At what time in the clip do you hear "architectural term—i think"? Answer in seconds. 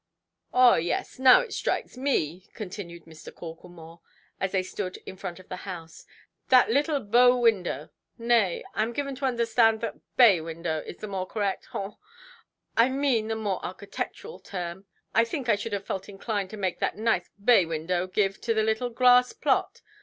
13.63-15.47